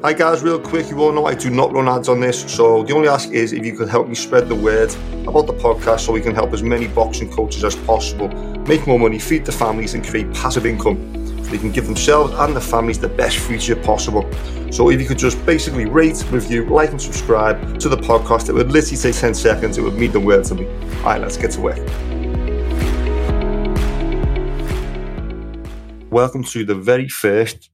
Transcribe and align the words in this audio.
Hi 0.00 0.12
guys, 0.12 0.44
real 0.44 0.60
quick, 0.60 0.90
you 0.90 1.02
all 1.02 1.10
know 1.10 1.26
I 1.26 1.34
do 1.34 1.50
not 1.50 1.72
run 1.72 1.88
ads 1.88 2.08
on 2.08 2.20
this, 2.20 2.42
so 2.42 2.84
the 2.84 2.94
only 2.94 3.08
ask 3.08 3.30
is 3.30 3.52
if 3.52 3.66
you 3.66 3.76
could 3.76 3.88
help 3.88 4.06
me 4.06 4.14
spread 4.14 4.48
the 4.48 4.54
word 4.54 4.94
about 5.26 5.48
the 5.48 5.54
podcast 5.54 6.06
so 6.06 6.12
we 6.12 6.20
can 6.20 6.36
help 6.36 6.52
as 6.52 6.62
many 6.62 6.86
boxing 6.86 7.28
coaches 7.28 7.64
as 7.64 7.74
possible 7.74 8.28
make 8.68 8.86
more 8.86 8.96
money, 8.96 9.18
feed 9.18 9.44
the 9.44 9.50
families, 9.50 9.94
and 9.94 10.06
create 10.06 10.32
passive 10.32 10.66
income 10.66 10.98
so 11.42 11.50
they 11.50 11.58
can 11.58 11.72
give 11.72 11.86
themselves 11.86 12.32
and 12.32 12.54
their 12.54 12.60
families 12.60 13.00
the 13.00 13.08
best 13.08 13.38
future 13.38 13.74
possible. 13.74 14.24
So 14.70 14.88
if 14.88 15.00
you 15.00 15.06
could 15.08 15.18
just 15.18 15.44
basically 15.44 15.86
rate, 15.86 16.24
review, 16.30 16.66
like, 16.66 16.90
and 16.90 17.02
subscribe 17.02 17.80
to 17.80 17.88
the 17.88 17.96
podcast, 17.96 18.48
it 18.48 18.52
would 18.52 18.70
literally 18.70 18.98
take 18.98 19.16
10 19.16 19.34
seconds, 19.34 19.78
it 19.78 19.82
would 19.82 19.98
mean 19.98 20.12
the 20.12 20.20
world 20.20 20.44
to 20.44 20.54
me. 20.54 20.68
All 20.98 21.06
right, 21.06 21.20
let's 21.20 21.36
get 21.36 21.50
to 21.52 21.60
work. 21.60 21.78
Welcome 26.12 26.44
to 26.44 26.64
the 26.64 26.76
very 26.76 27.08
first 27.08 27.70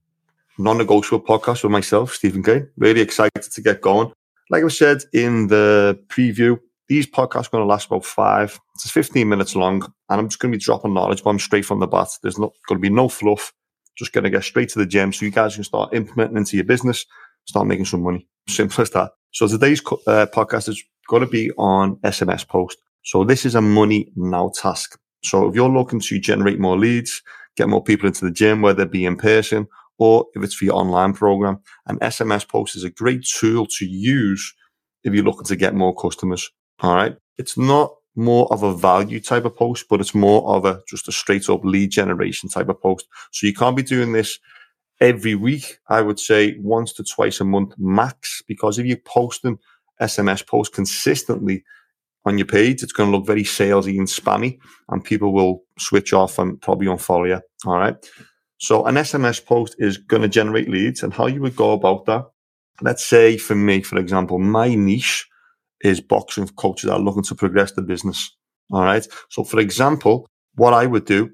non-negotiable 0.57 1.25
podcast 1.25 1.63
with 1.63 1.71
myself, 1.71 2.13
Stephen 2.13 2.43
Cain. 2.43 2.69
Really 2.77 3.01
excited 3.01 3.43
to 3.43 3.61
get 3.61 3.81
going. 3.81 4.11
Like 4.49 4.63
I 4.63 4.67
said 4.67 4.99
in 5.13 5.47
the 5.47 5.99
preview, 6.07 6.59
these 6.87 7.07
podcasts 7.07 7.47
are 7.47 7.51
going 7.51 7.63
to 7.63 7.67
last 7.67 7.87
about 7.87 8.05
five 8.05 8.59
to 8.79 8.87
15 8.87 9.27
minutes 9.27 9.55
long, 9.55 9.83
and 10.09 10.19
I'm 10.19 10.29
just 10.29 10.39
going 10.39 10.51
to 10.51 10.57
be 10.57 10.63
dropping 10.63 10.93
knowledge 10.93 11.23
but 11.23 11.31
I'm 11.31 11.39
straight 11.39 11.65
from 11.65 11.79
the 11.79 11.87
bat. 11.87 12.09
There's 12.21 12.37
not 12.37 12.53
going 12.67 12.79
to 12.79 12.81
be 12.81 12.93
no 12.93 13.09
fluff. 13.09 13.51
Just 13.97 14.13
going 14.13 14.25
to 14.25 14.29
get 14.29 14.43
straight 14.43 14.69
to 14.69 14.79
the 14.79 14.85
gym 14.85 15.13
so 15.13 15.25
you 15.25 15.31
guys 15.31 15.55
can 15.55 15.63
start 15.63 15.93
implementing 15.93 16.37
into 16.37 16.57
your 16.57 16.65
business, 16.65 17.05
start 17.45 17.65
making 17.65 17.85
some 17.85 18.03
money. 18.03 18.27
Simple 18.49 18.81
as 18.81 18.91
that. 18.91 19.11
So 19.31 19.47
today's 19.47 19.81
uh, 19.81 20.27
podcast 20.27 20.69
is 20.69 20.83
going 21.09 21.21
to 21.21 21.29
be 21.29 21.51
on 21.57 21.95
SMS 21.97 22.47
post. 22.47 22.77
So 23.03 23.23
this 23.23 23.45
is 23.45 23.55
a 23.55 23.61
money 23.61 24.11
now 24.15 24.51
task. 24.53 24.99
So 25.23 25.47
if 25.47 25.55
you're 25.55 25.69
looking 25.69 25.99
to 26.01 26.19
generate 26.19 26.59
more 26.59 26.77
leads, 26.77 27.21
get 27.55 27.69
more 27.69 27.83
people 27.83 28.07
into 28.07 28.25
the 28.25 28.31
gym, 28.31 28.61
whether 28.61 28.83
it 28.83 28.91
be 28.91 29.05
in 29.05 29.15
person 29.15 29.67
or 29.97 30.25
if 30.35 30.43
it's 30.43 30.55
for 30.55 30.65
your 30.65 30.75
online 30.75 31.13
program. 31.13 31.59
An 31.87 31.99
SMS 31.99 32.47
post 32.47 32.75
is 32.75 32.83
a 32.83 32.89
great 32.89 33.25
tool 33.25 33.65
to 33.77 33.85
use 33.85 34.53
if 35.03 35.13
you're 35.13 35.23
looking 35.23 35.45
to 35.45 35.55
get 35.55 35.73
more 35.73 35.95
customers. 35.95 36.49
All 36.79 36.95
right. 36.95 37.15
It's 37.37 37.57
not 37.57 37.93
more 38.15 38.51
of 38.51 38.63
a 38.63 38.75
value 38.75 39.19
type 39.19 39.45
of 39.45 39.55
post, 39.55 39.85
but 39.89 39.99
it's 39.99 40.15
more 40.15 40.47
of 40.55 40.65
a 40.65 40.81
just 40.87 41.07
a 41.07 41.11
straight 41.11 41.49
up 41.49 41.63
lead 41.63 41.91
generation 41.91 42.49
type 42.49 42.69
of 42.69 42.81
post. 42.81 43.07
So 43.31 43.47
you 43.47 43.53
can't 43.53 43.75
be 43.75 43.83
doing 43.83 44.13
this 44.13 44.39
every 45.01 45.35
week. 45.35 45.79
I 45.89 46.01
would 46.01 46.19
say 46.19 46.55
once 46.59 46.93
to 46.93 47.03
twice 47.03 47.39
a 47.39 47.45
month 47.45 47.73
max, 47.77 48.41
because 48.47 48.79
if 48.79 48.85
you're 48.85 48.97
posting 48.97 49.59
SMS 50.01 50.45
posts 50.45 50.73
consistently 50.73 51.63
on 52.25 52.37
your 52.37 52.47
page, 52.47 52.81
it's 52.83 52.93
going 52.93 53.11
to 53.11 53.17
look 53.17 53.27
very 53.27 53.43
salesy 53.43 53.97
and 53.97 54.07
spammy 54.07 54.57
and 54.89 55.03
people 55.03 55.33
will 55.33 55.63
switch 55.77 56.13
off 56.13 56.39
and 56.39 56.59
probably 56.61 56.87
unfollow 56.87 57.27
you. 57.27 57.41
All 57.65 57.77
right. 57.77 57.95
So 58.57 58.85
an 58.85 58.95
SMS 58.95 59.45
post 59.45 59.75
is 59.79 59.97
going 59.97 60.21
to 60.21 60.27
generate 60.27 60.69
leads 60.69 61.03
and 61.03 61.13
how 61.13 61.27
you 61.27 61.41
would 61.41 61.55
go 61.55 61.73
about 61.73 62.05
that. 62.05 62.25
Let's 62.81 63.05
say 63.05 63.37
for 63.37 63.55
me, 63.55 63.81
for 63.81 63.97
example, 63.99 64.39
my 64.39 64.75
niche 64.75 65.27
is 65.81 66.01
boxing 66.01 66.47
coaches 66.47 66.89
that 66.89 66.95
are 66.95 66.99
looking 66.99 67.23
to 67.23 67.35
progress 67.35 67.71
the 67.73 67.81
business. 67.81 68.35
All 68.71 68.81
right. 68.81 69.05
So 69.29 69.43
for 69.43 69.59
example, 69.59 70.27
what 70.55 70.73
I 70.73 70.85
would 70.85 71.05
do, 71.05 71.31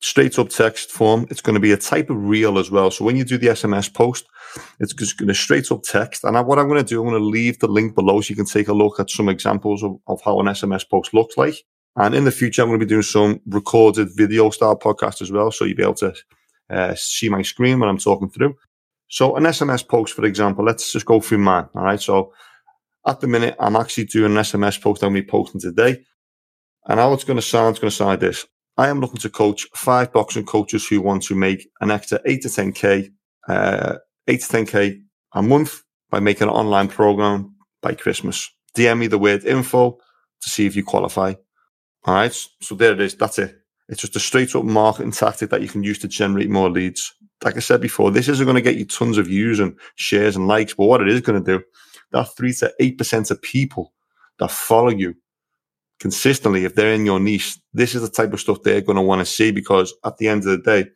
straight 0.00 0.38
up 0.38 0.48
text 0.48 0.90
form, 0.90 1.26
it's 1.30 1.40
going 1.40 1.54
to 1.54 1.60
be 1.60 1.72
a 1.72 1.76
type 1.76 2.10
of 2.10 2.16
reel 2.16 2.58
as 2.58 2.70
well. 2.70 2.90
So 2.90 3.04
when 3.04 3.16
you 3.16 3.24
do 3.24 3.38
the 3.38 3.48
SMS 3.48 3.92
post, 3.92 4.26
it's 4.78 4.94
just 4.94 5.18
going 5.18 5.28
to 5.28 5.34
straight 5.34 5.70
up 5.72 5.82
text. 5.82 6.24
And 6.24 6.34
what 6.46 6.58
I'm 6.58 6.68
going 6.68 6.82
to 6.82 6.88
do, 6.88 7.00
I'm 7.00 7.08
going 7.08 7.20
to 7.20 7.26
leave 7.26 7.58
the 7.58 7.68
link 7.68 7.94
below 7.94 8.20
so 8.20 8.30
you 8.30 8.36
can 8.36 8.46
take 8.46 8.68
a 8.68 8.72
look 8.72 9.00
at 9.00 9.10
some 9.10 9.28
examples 9.28 9.82
of, 9.82 9.96
of 10.06 10.20
how 10.22 10.38
an 10.40 10.46
SMS 10.46 10.88
post 10.88 11.14
looks 11.14 11.36
like. 11.36 11.56
And 11.96 12.14
in 12.14 12.24
the 12.24 12.32
future, 12.32 12.62
I'm 12.62 12.68
going 12.68 12.80
to 12.80 12.86
be 12.86 12.90
doing 12.90 13.02
some 13.02 13.40
recorded 13.46 14.08
video 14.14 14.50
style 14.50 14.76
podcast 14.76 15.22
as 15.22 15.30
well. 15.30 15.50
So 15.50 15.64
you'll 15.64 15.76
be 15.76 15.82
able 15.82 15.94
to 15.94 16.14
uh, 16.74 16.94
see 16.94 17.28
my 17.28 17.42
screen 17.42 17.78
when 17.78 17.88
I'm 17.88 17.98
talking 17.98 18.28
through. 18.28 18.56
So 19.08 19.36
an 19.36 19.44
SMS 19.44 19.86
post, 19.86 20.14
for 20.14 20.24
example, 20.24 20.64
let's 20.64 20.92
just 20.92 21.06
go 21.06 21.20
through 21.20 21.38
mine. 21.38 21.68
All 21.74 21.84
right. 21.84 22.00
So 22.00 22.32
at 23.06 23.20
the 23.20 23.28
minute, 23.28 23.56
I'm 23.60 23.76
actually 23.76 24.04
doing 24.06 24.32
an 24.32 24.42
SMS 24.42 24.80
post 24.80 25.02
I'm 25.02 25.12
going 25.12 25.26
posting 25.26 25.60
today. 25.60 26.04
And 26.86 27.00
how 27.00 27.12
it's 27.12 27.24
going 27.24 27.36
to 27.36 27.42
sound, 27.42 27.70
it's 27.70 27.80
going 27.80 27.90
to 27.90 27.96
sound 27.96 28.10
like 28.10 28.20
this. 28.20 28.46
I 28.76 28.88
am 28.88 29.00
looking 29.00 29.20
to 29.20 29.30
coach 29.30 29.66
five 29.74 30.12
boxing 30.12 30.44
coaches 30.44 30.86
who 30.86 31.00
want 31.00 31.22
to 31.24 31.34
make 31.34 31.68
an 31.80 31.90
extra 31.90 32.20
eight 32.26 32.42
to 32.42 32.48
10K, 32.48 33.10
uh, 33.48 33.96
eight 34.26 34.40
to 34.42 34.46
10K 34.46 35.00
a 35.34 35.42
month 35.42 35.82
by 36.10 36.20
making 36.20 36.48
an 36.48 36.54
online 36.54 36.88
program 36.88 37.54
by 37.82 37.94
Christmas. 37.94 38.50
DM 38.76 38.98
me 38.98 39.06
the 39.06 39.18
word 39.18 39.44
info 39.44 39.98
to 40.42 40.50
see 40.50 40.66
if 40.66 40.74
you 40.74 40.82
qualify. 40.82 41.34
All 42.04 42.14
right. 42.14 42.46
So 42.60 42.74
there 42.74 42.92
it 42.92 43.00
is. 43.00 43.14
That's 43.14 43.38
it. 43.38 43.63
It's 43.88 44.00
just 44.00 44.16
a 44.16 44.20
straight 44.20 44.54
up 44.54 44.64
marketing 44.64 45.12
tactic 45.12 45.50
that 45.50 45.62
you 45.62 45.68
can 45.68 45.82
use 45.82 45.98
to 46.00 46.08
generate 46.08 46.50
more 46.50 46.70
leads. 46.70 47.14
Like 47.42 47.56
I 47.56 47.60
said 47.60 47.80
before, 47.80 48.10
this 48.10 48.28
isn't 48.28 48.46
going 48.46 48.54
to 48.56 48.62
get 48.62 48.76
you 48.76 48.86
tons 48.86 49.18
of 49.18 49.26
views 49.26 49.60
and 49.60 49.78
shares 49.96 50.36
and 50.36 50.48
likes, 50.48 50.74
but 50.74 50.86
what 50.86 51.02
it 51.02 51.08
is 51.08 51.20
going 51.20 51.42
to 51.42 51.58
do, 51.58 51.64
that 52.12 52.34
three 52.36 52.52
to 52.54 52.72
eight 52.80 52.96
percent 52.96 53.30
of 53.30 53.42
people 53.42 53.92
that 54.38 54.50
follow 54.50 54.88
you 54.88 55.14
consistently, 56.00 56.64
if 56.64 56.74
they're 56.74 56.94
in 56.94 57.06
your 57.06 57.20
niche, 57.20 57.58
this 57.72 57.94
is 57.94 58.02
the 58.02 58.08
type 58.08 58.32
of 58.32 58.40
stuff 58.40 58.62
they're 58.62 58.80
going 58.80 58.96
to 58.96 59.02
want 59.02 59.20
to 59.20 59.26
see 59.26 59.50
because 59.50 59.94
at 60.04 60.16
the 60.16 60.28
end 60.28 60.40
of 60.40 60.50
the 60.50 60.58
day, 60.58 60.88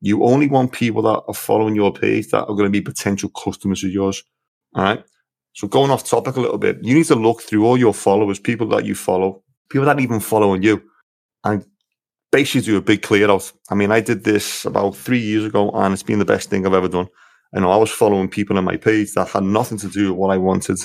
you 0.00 0.24
only 0.24 0.48
want 0.48 0.72
people 0.72 1.02
that 1.02 1.22
are 1.28 1.34
following 1.34 1.76
your 1.76 1.92
page 1.92 2.28
that 2.28 2.42
are 2.42 2.54
going 2.54 2.64
to 2.64 2.70
be 2.70 2.80
potential 2.80 3.28
customers 3.30 3.84
of 3.84 3.90
yours. 3.90 4.24
All 4.74 4.82
right. 4.82 5.04
So 5.52 5.68
going 5.68 5.90
off 5.90 6.04
topic 6.04 6.36
a 6.36 6.40
little 6.40 6.58
bit, 6.58 6.78
you 6.82 6.94
need 6.94 7.06
to 7.06 7.14
look 7.14 7.42
through 7.42 7.66
all 7.66 7.76
your 7.76 7.94
followers, 7.94 8.38
people 8.38 8.66
that 8.68 8.84
you 8.84 8.94
follow, 8.94 9.42
people 9.68 9.86
that 9.86 10.00
even 10.00 10.18
following 10.18 10.62
you, 10.62 10.82
and 11.44 11.64
basically 12.32 12.62
do 12.62 12.78
a 12.78 12.82
big 12.82 13.02
clear 13.02 13.30
out. 13.30 13.52
I 13.70 13.74
mean, 13.74 13.92
I 13.92 14.00
did 14.00 14.24
this 14.24 14.64
about 14.64 14.96
three 14.96 15.20
years 15.20 15.44
ago 15.44 15.70
and 15.70 15.92
it's 15.92 16.02
been 16.02 16.18
the 16.18 16.24
best 16.24 16.50
thing 16.50 16.66
I've 16.66 16.74
ever 16.74 16.88
done. 16.88 17.06
I 17.54 17.60
know 17.60 17.70
I 17.70 17.76
was 17.76 17.90
following 17.90 18.28
people 18.28 18.56
on 18.56 18.64
my 18.64 18.76
page 18.76 19.12
that 19.12 19.28
had 19.28 19.44
nothing 19.44 19.78
to 19.78 19.88
do 19.88 20.08
with 20.10 20.18
what 20.18 20.32
I 20.32 20.38
wanted, 20.38 20.78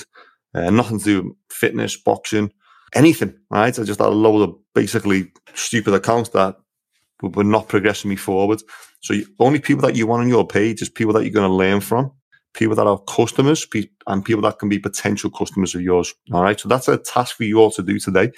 uh, 0.54 0.70
nothing 0.70 0.98
to 0.98 1.04
do 1.04 1.22
with 1.22 1.32
fitness, 1.50 1.96
boxing, 1.96 2.52
anything, 2.94 3.34
right? 3.50 3.76
I 3.76 3.82
just 3.82 3.98
had 3.98 4.08
a 4.08 4.10
load 4.10 4.42
of 4.42 4.56
basically 4.74 5.32
stupid 5.54 5.94
accounts 5.94 6.28
that 6.30 6.56
were 7.22 7.44
not 7.44 7.68
progressing 7.68 8.10
me 8.10 8.16
forward. 8.16 8.62
So 9.00 9.14
you, 9.14 9.26
only 9.40 9.60
people 9.60 9.82
that 9.82 9.96
you 9.96 10.06
want 10.06 10.22
on 10.22 10.28
your 10.28 10.46
page 10.46 10.82
is 10.82 10.90
people 10.90 11.14
that 11.14 11.24
you're 11.24 11.32
going 11.32 11.48
to 11.48 11.54
learn 11.54 11.80
from, 11.80 12.12
people 12.52 12.76
that 12.76 12.86
are 12.86 12.98
customers, 13.08 13.66
and 14.06 14.24
people 14.24 14.42
that 14.42 14.58
can 14.58 14.68
be 14.68 14.78
potential 14.78 15.30
customers 15.30 15.74
of 15.74 15.80
yours. 15.80 16.14
All 16.32 16.42
right. 16.42 16.60
So 16.60 16.68
that's 16.68 16.88
a 16.88 16.98
task 16.98 17.36
for 17.36 17.44
you 17.44 17.58
all 17.60 17.70
to 17.72 17.82
do 17.82 17.98
today. 17.98 18.30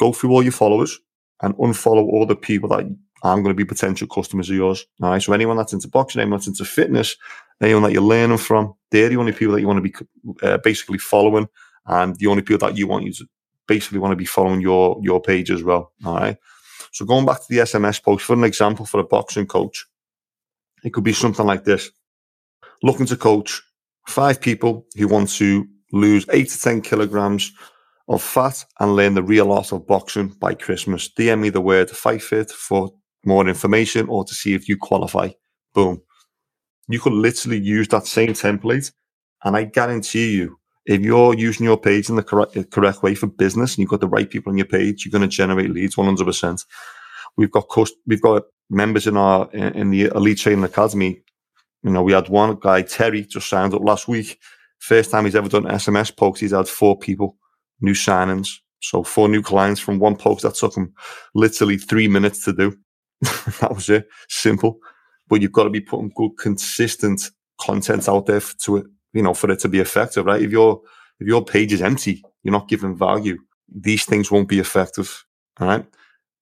Go 0.00 0.12
through 0.12 0.30
all 0.30 0.42
your 0.42 0.52
followers, 0.52 0.98
and 1.42 1.54
unfollow 1.56 2.04
all 2.04 2.24
the 2.26 2.36
people 2.36 2.68
that 2.70 2.86
aren't 3.22 3.44
going 3.44 3.54
to 3.54 3.54
be 3.54 3.64
potential 3.64 4.08
customers 4.08 4.50
of 4.50 4.56
yours. 4.56 4.86
All 5.02 5.10
right. 5.10 5.22
So 5.22 5.32
anyone 5.32 5.56
that's 5.56 5.72
into 5.72 5.88
boxing, 5.88 6.20
anyone 6.20 6.38
that's 6.38 6.48
into 6.48 6.64
fitness, 6.64 7.16
anyone 7.60 7.82
that 7.84 7.92
you're 7.92 8.02
learning 8.02 8.38
from, 8.38 8.74
they're 8.90 9.08
the 9.08 9.16
only 9.16 9.32
people 9.32 9.54
that 9.54 9.60
you 9.60 9.66
want 9.66 9.84
to 9.84 9.90
be 9.90 9.94
uh, 10.42 10.58
basically 10.58 10.98
following, 10.98 11.48
and 11.86 12.16
the 12.16 12.26
only 12.26 12.42
people 12.42 12.66
that 12.66 12.76
you 12.76 12.86
want 12.86 13.04
you 13.04 13.12
to 13.12 13.26
basically 13.66 13.98
want 13.98 14.12
to 14.12 14.16
be 14.16 14.24
following 14.24 14.60
your 14.60 14.98
your 15.02 15.20
page 15.20 15.50
as 15.50 15.62
well. 15.62 15.92
All 16.04 16.16
right. 16.16 16.36
So 16.92 17.04
going 17.04 17.24
back 17.24 17.38
to 17.38 17.46
the 17.48 17.58
SMS 17.58 18.02
post 18.02 18.24
for 18.24 18.34
an 18.34 18.44
example 18.44 18.84
for 18.84 19.00
a 19.00 19.04
boxing 19.04 19.46
coach, 19.46 19.86
it 20.84 20.92
could 20.92 21.04
be 21.04 21.12
something 21.12 21.46
like 21.46 21.64
this: 21.64 21.90
looking 22.82 23.06
to 23.06 23.16
coach 23.16 23.62
five 24.08 24.40
people 24.40 24.86
who 24.96 25.08
want 25.08 25.30
to 25.30 25.66
lose 25.92 26.26
eight 26.30 26.48
to 26.48 26.60
ten 26.60 26.80
kilograms 26.80 27.52
of 28.12 28.22
fat 28.22 28.64
and 28.80 28.96
learn 28.96 29.14
the 29.14 29.22
real 29.22 29.52
art 29.52 29.72
of 29.72 29.86
boxing 29.86 30.28
by 30.28 30.54
Christmas. 30.54 31.08
DM 31.08 31.40
me 31.40 31.50
the 31.50 31.60
word 31.60 31.90
fight 31.90 32.22
fit 32.22 32.50
for 32.50 32.90
more 33.24 33.46
information 33.46 34.08
or 34.08 34.24
to 34.24 34.34
see 34.34 34.54
if 34.54 34.68
you 34.68 34.76
qualify. 34.76 35.30
Boom. 35.74 36.02
You 36.88 37.00
could 37.00 37.12
literally 37.12 37.58
use 37.58 37.88
that 37.88 38.06
same 38.06 38.30
template. 38.30 38.92
And 39.44 39.56
I 39.56 39.64
guarantee 39.64 40.32
you, 40.32 40.58
if 40.86 41.00
you're 41.00 41.34
using 41.34 41.64
your 41.64 41.76
page 41.76 42.08
in 42.08 42.16
the 42.16 42.22
correct, 42.22 42.56
correct 42.70 43.02
way 43.02 43.14
for 43.14 43.28
business 43.28 43.72
and 43.72 43.78
you've 43.78 43.90
got 43.90 44.00
the 44.00 44.08
right 44.08 44.28
people 44.28 44.50
on 44.50 44.58
your 44.58 44.66
page, 44.66 45.04
you're 45.04 45.12
going 45.12 45.28
to 45.28 45.36
generate 45.36 45.70
leads 45.70 45.96
100%. 45.96 46.64
We've 47.36 47.50
got, 47.50 47.68
cost, 47.68 47.94
we've 48.06 48.20
got 48.20 48.42
members 48.68 49.06
in 49.06 49.16
our, 49.16 49.50
in 49.52 49.90
the 49.90 50.06
Elite 50.14 50.38
Training 50.38 50.64
Academy. 50.64 51.22
You 51.82 51.90
know, 51.90 52.02
we 52.02 52.12
had 52.12 52.28
one 52.28 52.56
guy, 52.60 52.82
Terry, 52.82 53.22
just 53.22 53.48
signed 53.48 53.74
up 53.74 53.82
last 53.82 54.08
week. 54.08 54.38
First 54.78 55.12
time 55.12 55.24
he's 55.24 55.36
ever 55.36 55.48
done 55.48 55.64
SMS 55.64 56.14
posts. 56.14 56.40
He's 56.40 56.52
had 56.52 56.68
four 56.68 56.98
people 56.98 57.36
new 57.82 57.92
signings. 57.92 58.58
So 58.80 59.04
four 59.04 59.28
new 59.28 59.42
clients 59.42 59.80
from 59.80 59.98
one 59.98 60.16
post 60.16 60.42
that 60.42 60.54
took 60.54 60.74
them 60.74 60.92
literally 61.34 61.78
three 61.78 62.08
minutes 62.08 62.44
to 62.44 62.52
do. 62.52 62.76
that 63.60 63.72
was 63.72 63.88
it. 63.88 64.08
Simple. 64.28 64.78
But 65.28 65.40
you've 65.40 65.52
got 65.52 65.64
to 65.64 65.70
be 65.70 65.80
putting 65.80 66.12
good, 66.16 66.32
consistent 66.38 67.30
content 67.60 68.08
out 68.08 68.26
there 68.26 68.40
to 68.64 68.78
it, 68.78 68.86
you 69.12 69.22
know, 69.22 69.34
for 69.34 69.50
it 69.50 69.60
to 69.60 69.68
be 69.68 69.78
effective, 69.78 70.26
right? 70.26 70.42
If 70.42 70.50
your 70.50 70.80
if 71.20 71.28
your 71.28 71.44
page 71.44 71.72
is 71.72 71.82
empty, 71.82 72.22
you're 72.42 72.52
not 72.52 72.68
giving 72.68 72.96
value. 72.96 73.38
These 73.72 74.04
things 74.04 74.30
won't 74.30 74.48
be 74.48 74.58
effective. 74.58 75.24
All 75.60 75.68
right. 75.68 75.86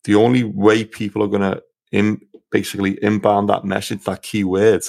The 0.05 0.15
only 0.15 0.45
way 0.45 0.85
people 0.85 1.23
are 1.23 1.29
going 1.29 1.43
to 1.43 1.63
in 1.93 2.21
basically 2.51 2.99
inbound 3.03 3.49
that 3.49 3.65
message, 3.65 4.05
that 4.05 4.23
keyword, 4.23 4.83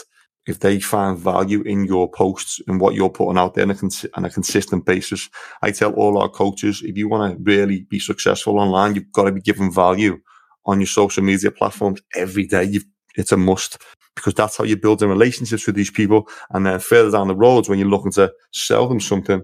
if 0.48 0.60
they 0.60 0.80
find 0.80 1.18
value 1.18 1.62
in 1.62 1.86
your 1.86 2.10
posts 2.10 2.60
and 2.68 2.82
what 2.82 2.96
you're 2.96 3.10
putting 3.10 3.38
out 3.38 3.54
there 3.54 3.64
on 3.64 3.72
a, 3.72 3.76
cons- 3.76 4.06
on 4.16 4.26
a 4.26 4.30
consistent 4.30 4.86
basis. 4.86 5.30
I 5.62 5.72
tell 5.72 5.94
all 5.94 6.18
our 6.18 6.30
coaches, 6.30 6.82
if 6.84 6.98
you 6.98 7.08
want 7.08 7.34
to 7.34 7.44
really 7.44 7.82
be 7.84 8.00
successful 8.00 8.58
online, 8.60 8.96
you've 8.96 9.12
got 9.12 9.26
to 9.26 9.32
be 9.32 9.42
giving 9.42 9.72
value 9.72 10.20
on 10.66 10.80
your 10.80 10.88
social 10.88 11.24
media 11.24 11.52
platforms 11.52 12.02
every 12.16 12.46
day. 12.46 12.64
You've, 12.64 12.86
it's 13.16 13.32
a 13.32 13.38
must. 13.38 13.78
because 14.16 14.34
that's 14.34 14.58
how 14.58 14.64
you're 14.64 14.78
building 14.78 15.10
relationships 15.10 15.66
with 15.66 15.76
these 15.76 15.92
people. 15.92 16.28
And 16.52 16.66
then 16.66 16.80
further 16.80 17.12
down 17.12 17.28
the 17.28 17.36
roads, 17.36 17.70
when 17.70 17.80
you're 17.80 17.88
looking 17.88 18.12
to 18.14 18.34
sell 18.52 18.88
them 18.88 19.00
something, 19.00 19.42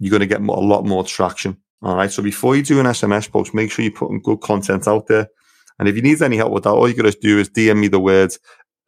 you're 0.00 0.10
going 0.10 0.20
to 0.20 0.26
get 0.26 0.40
a 0.40 0.44
lot 0.44 0.84
more 0.84 1.04
traction. 1.04 1.56
All 1.82 1.96
right. 1.96 2.10
So 2.10 2.22
before 2.22 2.56
you 2.56 2.62
do 2.62 2.80
an 2.80 2.86
SMS 2.86 3.30
post, 3.30 3.54
make 3.54 3.70
sure 3.70 3.84
you're 3.84 3.92
putting 3.92 4.20
good 4.20 4.40
content 4.40 4.88
out 4.88 5.06
there. 5.06 5.28
And 5.78 5.88
if 5.88 5.96
you 5.96 6.02
need 6.02 6.22
any 6.22 6.36
help 6.36 6.52
with 6.52 6.64
that, 6.64 6.70
all 6.70 6.88
you 6.88 6.94
got 6.94 7.12
to 7.12 7.18
do 7.20 7.38
is 7.38 7.50
DM 7.50 7.78
me 7.78 7.88
the 7.88 8.00
word 8.00 8.32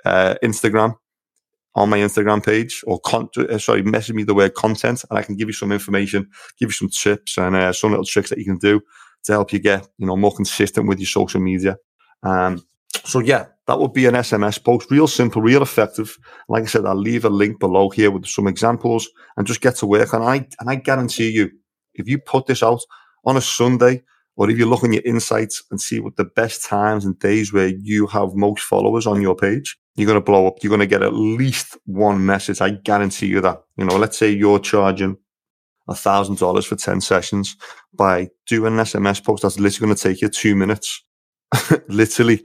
uh, 0.05 0.35
Instagram 0.43 0.97
on 1.77 1.91
my 1.91 1.99
Instagram 1.99 2.45
page 2.45 2.83
or 2.87 2.99
con- 3.01 3.29
uh, 3.37 3.59
sorry, 3.59 3.83
message 3.83 4.15
me 4.15 4.25
the 4.25 4.35
word 4.35 4.55
content 4.55 5.05
and 5.09 5.19
I 5.19 5.23
can 5.23 5.37
give 5.37 5.49
you 5.49 5.53
some 5.53 5.71
information, 5.71 6.29
give 6.59 6.71
you 6.71 6.73
some 6.73 6.89
tips 6.89 7.37
and 7.37 7.55
uh, 7.55 7.73
some 7.73 7.91
little 7.91 8.05
tricks 8.05 8.31
that 8.31 8.39
you 8.39 8.45
can 8.45 8.59
do 8.59 8.81
to 9.25 9.33
help 9.33 9.53
you 9.53 9.59
get, 9.59 9.87
you 9.99 10.07
know, 10.07 10.17
more 10.17 10.35
consistent 10.35 10.89
with 10.89 10.99
your 10.99 11.07
social 11.07 11.41
media. 11.41 11.77
Um, 12.23 12.67
so 13.05 13.21
yeah, 13.21 13.47
that 13.67 13.79
would 13.79 13.93
be 13.93 14.07
an 14.07 14.15
SMS 14.15 14.63
post. 14.63 14.91
Real 14.91 15.07
simple, 15.07 15.43
real 15.43 15.63
effective. 15.63 16.19
Like 16.49 16.63
I 16.63 16.67
said, 16.67 16.87
I'll 16.87 16.97
leave 16.97 17.25
a 17.25 17.31
link 17.31 17.61
below 17.61 17.91
here 17.91 18.11
with 18.11 18.27
some 18.27 18.47
examples 18.47 19.09
and 19.37 19.47
just 19.47 19.61
get 19.61 19.77
to 19.77 19.87
work. 19.87 20.13
And 20.13 20.25
I 20.25 20.49
and 20.59 20.71
I 20.71 20.77
guarantee 20.77 21.31
you, 21.31 21.51
if 21.95 22.09
you 22.09 22.19
put 22.19 22.47
this 22.47 22.63
out 22.63 22.81
on 23.25 23.37
a 23.37 23.41
Sunday, 23.41 24.03
or 24.37 24.51
if 24.51 24.59
you 24.59 24.67
look 24.67 24.83
on 24.83 24.93
your 24.93 25.03
insights 25.05 25.63
and 25.71 25.81
see 25.81 26.01
what 26.01 26.17
the 26.17 26.25
best 26.25 26.65
times 26.65 27.05
and 27.05 27.19
days 27.19 27.53
where 27.53 27.69
you 27.69 28.07
have 28.07 28.35
most 28.35 28.63
followers 28.63 29.07
on 29.07 29.21
your 29.21 29.35
page, 29.35 29.77
you're 29.97 30.07
going 30.07 30.21
to 30.21 30.25
blow 30.25 30.47
up. 30.47 30.59
You're 30.63 30.71
going 30.71 30.81
to 30.81 30.87
get 30.87 31.03
at 31.03 31.15
least 31.15 31.77
one 31.87 32.25
message. 32.25 32.61
I 32.61 32.71
guarantee 32.71 33.27
you 33.27 33.41
that. 33.41 33.63
You 33.77 33.87
know, 33.87 33.97
let's 33.97 34.19
say 34.19 34.31
you're 34.31 34.59
charging 34.59 35.17
a 35.89 35.95
thousand 35.95 36.39
dollars 36.39 36.67
for 36.67 36.77
10 36.77 37.01
sessions 37.01 37.57
by 37.95 38.29
doing 38.47 38.75
an 38.75 38.85
SMS 38.85 39.25
post 39.25 39.43
that's 39.43 39.59
literally 39.59 39.87
going 39.87 39.97
to 39.97 40.03
take 40.03 40.21
you 40.21 40.29
two 40.29 40.55
minutes. 40.55 41.03
literally, 41.89 42.45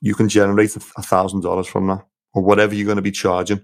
you 0.00 0.14
can 0.14 0.28
generate 0.28 0.74
a 0.76 1.02
thousand 1.02 1.42
dollars 1.42 1.66
from 1.66 1.86
that 1.88 2.04
or 2.34 2.42
whatever 2.42 2.74
you're 2.74 2.86
going 2.86 2.96
to 2.96 3.02
be 3.02 3.10
charging. 3.10 3.60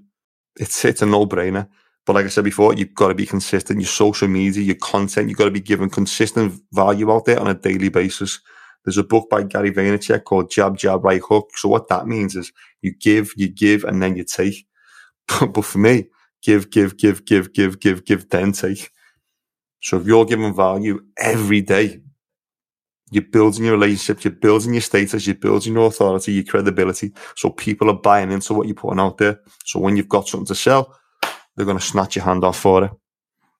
It's, 0.58 0.84
it's 0.84 1.02
a 1.02 1.06
no 1.06 1.26
brainer. 1.26 1.68
But 2.04 2.14
like 2.14 2.26
I 2.26 2.28
said 2.28 2.44
before, 2.44 2.74
you've 2.74 2.94
got 2.94 3.08
to 3.08 3.14
be 3.14 3.26
consistent. 3.26 3.80
Your 3.80 3.88
social 3.88 4.28
media, 4.28 4.62
your 4.62 4.76
content, 4.76 5.28
you've 5.28 5.38
got 5.38 5.46
to 5.46 5.50
be 5.50 5.60
giving 5.60 5.90
consistent 5.90 6.60
value 6.72 7.10
out 7.10 7.24
there 7.24 7.40
on 7.40 7.48
a 7.48 7.54
daily 7.54 7.88
basis. 7.88 8.38
There's 8.86 8.98
a 8.98 9.04
book 9.04 9.28
by 9.28 9.42
Gary 9.42 9.72
Vaynerchuk 9.72 10.22
called 10.22 10.48
Jab, 10.48 10.78
Jab, 10.78 11.04
Right 11.04 11.20
Hook. 11.20 11.50
So 11.56 11.68
what 11.68 11.88
that 11.88 12.06
means 12.06 12.36
is 12.36 12.52
you 12.82 12.94
give, 12.94 13.32
you 13.36 13.48
give, 13.48 13.82
and 13.82 14.00
then 14.00 14.16
you 14.16 14.22
take. 14.22 14.64
but 15.40 15.64
for 15.64 15.78
me, 15.78 16.06
give, 16.40 16.70
give, 16.70 16.96
give, 16.96 17.24
give, 17.24 17.52
give, 17.52 17.80
give, 17.80 18.04
give, 18.04 18.30
then 18.30 18.52
take. 18.52 18.90
So 19.82 19.98
if 19.98 20.06
you're 20.06 20.24
giving 20.24 20.54
value 20.54 21.00
every 21.18 21.62
day, 21.62 22.00
you're 23.10 23.24
building 23.24 23.64
your 23.64 23.74
relationship, 23.74 24.22
you're 24.22 24.32
building 24.32 24.74
your 24.74 24.82
status, 24.82 25.26
you're 25.26 25.34
building 25.34 25.74
your 25.74 25.88
authority, 25.88 26.32
your 26.32 26.44
credibility. 26.44 27.12
So 27.34 27.50
people 27.50 27.90
are 27.90 27.98
buying 27.98 28.30
into 28.30 28.54
what 28.54 28.68
you're 28.68 28.76
putting 28.76 29.00
out 29.00 29.18
there. 29.18 29.40
So 29.64 29.80
when 29.80 29.96
you've 29.96 30.08
got 30.08 30.28
something 30.28 30.46
to 30.46 30.54
sell, 30.54 30.96
they're 31.56 31.66
going 31.66 31.78
to 31.78 31.84
snatch 31.84 32.14
your 32.14 32.24
hand 32.24 32.44
off 32.44 32.58
for 32.60 32.84
it. 32.84 32.90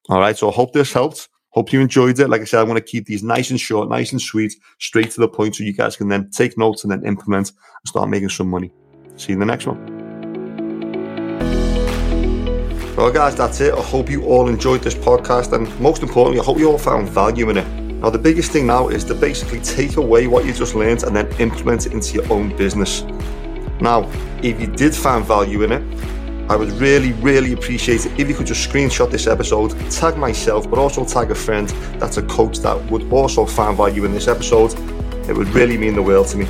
All 0.08 0.20
right. 0.20 0.37
So 0.37 0.50
I 0.50 0.55
hope 0.55 0.72
this 0.72 0.93
helped. 0.93 1.29
Hope 1.56 1.73
you 1.73 1.81
enjoyed 1.81 2.20
it. 2.20 2.29
Like 2.29 2.43
I 2.43 2.44
said, 2.44 2.61
I 2.61 2.64
want 2.64 2.76
to 2.76 2.85
keep 2.85 3.06
these 3.06 3.23
nice 3.23 3.50
and 3.50 3.58
short, 3.58 3.88
nice 3.88 4.12
and 4.12 4.20
sweet, 4.20 4.55
straight 4.79 5.11
to 5.12 5.23
the 5.23 5.29
point 5.29 5.56
so 5.56 5.64
you 5.64 5.73
guys 5.73 5.97
can 5.97 6.06
then 6.06 6.29
take 6.29 6.58
notes 6.58 6.85
and 6.85 6.93
then 6.93 7.03
implement 7.06 7.49
and 7.49 7.88
start 7.88 8.11
making 8.11 8.29
some 8.29 8.50
money. 8.50 8.70
See 9.17 9.32
you 9.32 9.37
in 9.37 9.41
the 9.41 9.47
next 9.47 9.67
one. 9.67 9.79
Well, 12.94 13.11
guys, 13.11 13.35
that's 13.35 13.58
it. 13.62 13.73
I 13.73 13.81
hope 13.81 14.11
you 14.11 14.26
all 14.26 14.49
enjoyed 14.49 14.82
this 14.82 14.94
podcast. 14.94 15.55
And 15.55 15.81
most 15.81 16.03
importantly, 16.03 16.41
I 16.41 16.44
hope 16.44 16.58
you 16.58 16.70
all 16.70 16.76
found 16.76 17.08
value 17.08 17.49
in 17.49 17.56
it. 17.56 17.67
Now, 18.03 18.11
the 18.11 18.19
biggest 18.19 18.53
thing 18.53 18.67
now 18.67 18.88
is 18.88 19.03
to 19.05 19.14
basically 19.14 19.61
take 19.61 19.97
away 19.97 20.26
what 20.26 20.44
you 20.44 20.53
just 20.53 20.75
learned 20.75 21.05
and 21.05 21.17
then 21.17 21.26
implement 21.38 21.87
it 21.87 21.94
into 21.94 22.12
your 22.17 22.31
own 22.31 22.55
business. 22.58 23.00
Now, 23.81 24.11
if 24.43 24.61
you 24.61 24.67
did 24.67 24.94
find 24.94 25.25
value 25.25 25.62
in 25.62 25.73
it, 25.73 25.95
I 26.48 26.54
would 26.54 26.70
really, 26.72 27.12
really 27.14 27.52
appreciate 27.52 28.06
it 28.06 28.20
if 28.20 28.28
you 28.28 28.34
could 28.34 28.46
just 28.46 28.69
screenshot 28.69 29.10
this 29.10 29.26
episode, 29.26 29.70
tag 29.90 30.16
myself, 30.16 30.70
but 30.70 30.78
also 30.78 31.04
tag 31.04 31.32
a 31.32 31.34
friend 31.34 31.69
that's 31.98 32.19
a 32.19 32.22
coach 32.22 32.58
that 32.60 32.81
would 32.88 33.12
also 33.12 33.44
find 33.44 33.76
value 33.76 34.04
in 34.04 34.12
this 34.12 34.28
episode. 34.28 34.72
It 35.28 35.37
would 35.37 35.48
really 35.48 35.76
mean 35.76 35.96
the 35.96 36.02
world 36.02 36.28
to 36.28 36.37
me. 36.37 36.46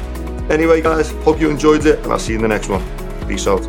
Anyway, 0.51 0.83
guys, 0.83 1.13
hope 1.25 1.41
you 1.41 1.49
enjoyed 1.49 1.87
it, 1.87 1.99
and 2.01 2.13
I'll 2.13 2.19
see 2.19 2.33
you 2.33 2.39
in 2.39 2.43
the 2.43 2.49
next 2.49 2.69
one. 2.69 2.85
Peace 3.27 3.47
out. 3.47 3.67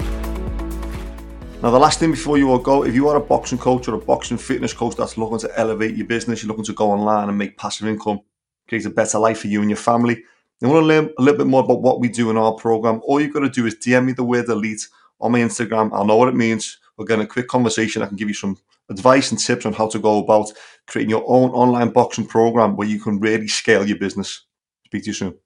Now, 1.63 1.71
the 1.71 1.79
last 1.79 1.99
thing 1.99 2.11
before 2.11 2.37
you 2.37 2.51
all 2.51 2.59
go, 2.59 2.83
if 2.83 2.93
you 2.93 3.07
are 3.07 3.15
a 3.15 3.21
boxing 3.21 3.57
coach 3.57 3.87
or 3.87 3.95
a 3.95 3.97
boxing 3.97 4.37
fitness 4.37 4.73
coach 4.73 4.97
that's 4.97 5.17
looking 5.17 5.39
to 5.39 5.59
elevate 5.59 5.95
your 5.95 6.07
business, 6.07 6.43
you're 6.43 6.49
looking 6.49 6.65
to 6.65 6.73
go 6.73 6.91
online 6.91 7.29
and 7.29 7.37
make 7.37 7.57
passive 7.57 7.87
income, 7.87 8.19
create 8.67 8.85
a 8.85 8.89
better 8.89 9.17
life 9.17 9.39
for 9.39 9.47
you 9.47 9.61
and 9.61 9.69
your 9.69 9.77
family, 9.77 10.21
you 10.59 10.67
want 10.67 10.83
to 10.83 10.87
learn 10.87 11.09
a 11.17 11.21
little 11.21 11.37
bit 11.37 11.47
more 11.47 11.63
about 11.63 11.81
what 11.81 11.99
we 12.01 12.09
do 12.09 12.29
in 12.29 12.37
our 12.37 12.51
program, 12.51 13.01
all 13.05 13.21
you've 13.21 13.33
got 13.33 13.39
to 13.39 13.49
do 13.49 13.65
is 13.65 13.75
DM 13.75 14.05
me 14.05 14.11
the 14.11 14.23
word 14.23 14.49
elite 14.49 14.87
on 15.19 15.31
my 15.31 15.39
Instagram. 15.39 15.91
I'll 15.93 16.05
know 16.05 16.17
what 16.17 16.29
it 16.29 16.35
means. 16.35 16.77
We'll 16.97 17.07
get 17.07 17.19
a 17.19 17.27
quick 17.27 17.47
conversation. 17.47 18.01
I 18.01 18.07
can 18.07 18.17
give 18.17 18.27
you 18.27 18.33
some 18.33 18.57
advice 18.89 19.31
and 19.31 19.39
tips 19.39 19.65
on 19.65 19.73
how 19.73 19.87
to 19.89 19.99
go 19.99 20.19
about 20.19 20.51
creating 20.87 21.09
your 21.09 21.23
own 21.27 21.51
online 21.51 21.89
boxing 21.89 22.25
program 22.25 22.75
where 22.75 22.87
you 22.87 22.99
can 22.99 23.19
really 23.19 23.47
scale 23.47 23.87
your 23.87 23.97
business. 23.97 24.45
Speak 24.85 25.03
to 25.03 25.07
you 25.07 25.13
soon. 25.13 25.37